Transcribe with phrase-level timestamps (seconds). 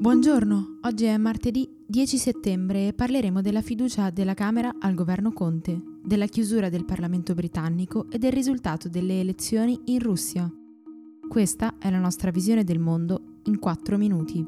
[0.00, 5.78] Buongiorno, oggi è martedì 10 settembre e parleremo della fiducia della Camera al governo Conte,
[6.02, 10.50] della chiusura del Parlamento britannico e del risultato delle elezioni in Russia.
[11.28, 14.42] Questa è la nostra visione del mondo in 4 minuti.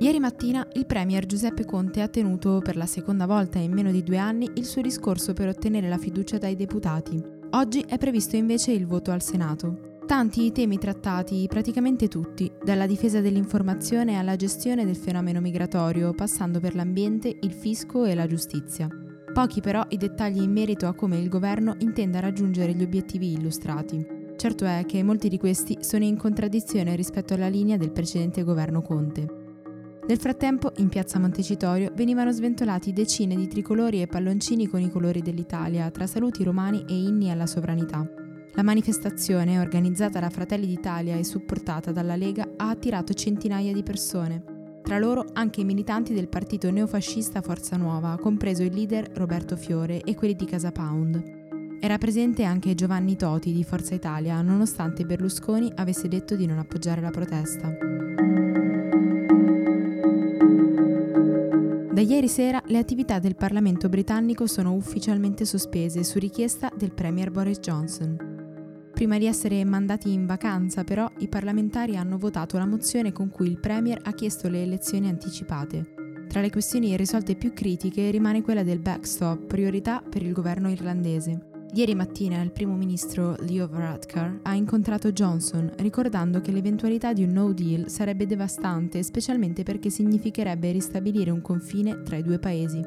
[0.00, 4.02] Ieri mattina il Premier Giuseppe Conte ha tenuto per la seconda volta in meno di
[4.02, 7.22] due anni il suo discorso per ottenere la fiducia dai deputati.
[7.50, 9.87] Oggi è previsto invece il voto al Senato.
[10.08, 16.60] Tanti i temi trattati, praticamente tutti, dalla difesa dell'informazione alla gestione del fenomeno migratorio, passando
[16.60, 18.88] per l'ambiente, il fisco e la giustizia.
[19.34, 24.02] Pochi però i dettagli in merito a come il governo intenda raggiungere gli obiettivi illustrati.
[24.38, 28.80] Certo è che molti di questi sono in contraddizione rispetto alla linea del precedente governo
[28.80, 29.26] Conte.
[30.08, 35.20] Nel frattempo, in piazza Montecitorio venivano sventolati decine di tricolori e palloncini con i colori
[35.20, 38.10] dell'Italia, tra saluti romani e inni alla sovranità.
[38.58, 44.80] La manifestazione, organizzata da Fratelli d'Italia e supportata dalla Lega, ha attirato centinaia di persone.
[44.82, 50.00] Tra loro anche i militanti del partito neofascista Forza Nuova, compreso il leader Roberto Fiore
[50.00, 51.78] e quelli di Casa Pound.
[51.78, 57.00] Era presente anche Giovanni Toti di Forza Italia, nonostante Berlusconi avesse detto di non appoggiare
[57.00, 57.76] la protesta.
[61.92, 67.30] Da ieri sera le attività del Parlamento britannico sono ufficialmente sospese su richiesta del Premier
[67.30, 68.27] Boris Johnson.
[68.98, 73.46] Prima di essere mandati in vacanza, però, i parlamentari hanno votato la mozione con cui
[73.46, 75.94] il Premier ha chiesto le elezioni anticipate.
[76.26, 81.50] Tra le questioni risolte più critiche rimane quella del backstop, priorità per il governo irlandese.
[81.74, 87.30] Ieri mattina il primo ministro Leo Varadkar ha incontrato Johnson, ricordando che l'eventualità di un
[87.30, 92.82] no deal sarebbe devastante, specialmente perché significherebbe ristabilire un confine tra i due paesi.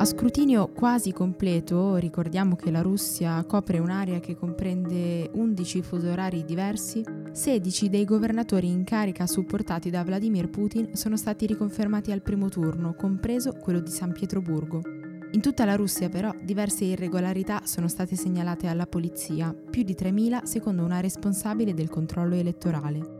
[0.00, 6.42] A scrutinio quasi completo, ricordiamo che la Russia copre un'area che comprende 11 fusi orari
[6.46, 12.48] diversi, 16 dei governatori in carica supportati da Vladimir Putin sono stati riconfermati al primo
[12.48, 14.80] turno, compreso quello di San Pietroburgo.
[15.32, 20.44] In tutta la Russia però diverse irregolarità sono state segnalate alla polizia, più di 3.000
[20.44, 23.19] secondo una responsabile del controllo elettorale.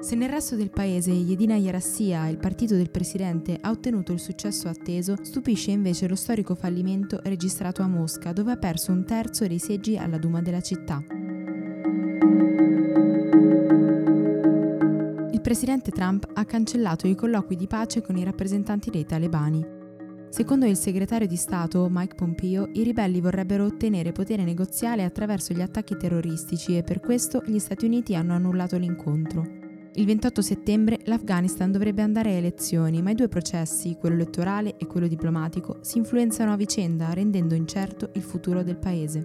[0.00, 4.68] Se nel resto del paese Yedina Yarassia, il partito del presidente, ha ottenuto il successo
[4.68, 9.58] atteso, stupisce invece lo storico fallimento registrato a Mosca, dove ha perso un terzo dei
[9.58, 11.02] seggi alla Duma della città.
[15.32, 19.82] Il presidente Trump ha cancellato i colloqui di pace con i rappresentanti dei talebani.
[20.28, 25.60] Secondo il segretario di Stato Mike Pompeo, i ribelli vorrebbero ottenere potere negoziale attraverso gli
[25.60, 29.63] attacchi terroristici e per questo gli Stati Uniti hanno annullato l'incontro.
[29.96, 34.88] Il 28 settembre l'Afghanistan dovrebbe andare a elezioni, ma i due processi, quello elettorale e
[34.88, 39.22] quello diplomatico, si influenzano a vicenda, rendendo incerto il futuro del paese.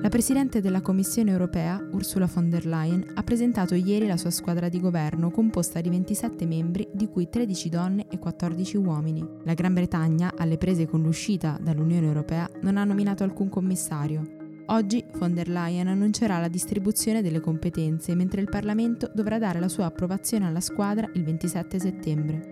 [0.00, 4.68] La Presidente della Commissione europea, Ursula von der Leyen, ha presentato ieri la sua squadra
[4.68, 9.26] di governo composta di 27 membri, di cui 13 donne e 14 uomini.
[9.42, 14.42] La Gran Bretagna, alle prese con l'uscita dall'Unione europea, non ha nominato alcun commissario.
[14.68, 19.68] Oggi von der Leyen annuncerà la distribuzione delle competenze, mentre il Parlamento dovrà dare la
[19.68, 22.50] sua approvazione alla squadra il 27 settembre.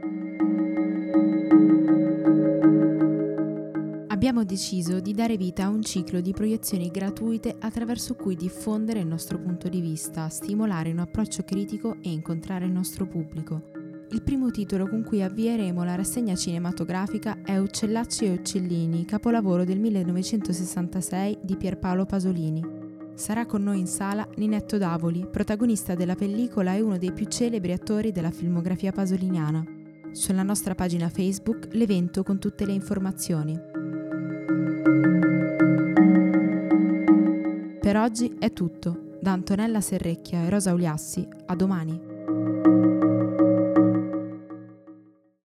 [4.09, 9.07] Abbiamo deciso di dare vita a un ciclo di proiezioni gratuite attraverso cui diffondere il
[9.07, 13.72] nostro punto di vista, stimolare un approccio critico e incontrare il nostro pubblico.
[14.13, 19.81] Il primo titolo con cui avvieremo la rassegna cinematografica è Uccellacci e Uccellini, capolavoro del
[19.81, 22.63] 1966 di Pierpaolo Pasolini.
[23.15, 27.73] Sarà con noi in sala Ninetto Davoli, protagonista della pellicola e uno dei più celebri
[27.73, 29.65] attori della filmografia pasoliniana.
[30.11, 33.59] Sulla nostra pagina Facebook l'evento con tutte le informazioni.
[37.81, 39.17] Per oggi è tutto.
[39.23, 42.12] Da Antonella Serrecchia e Rosa Uliassi, a domani.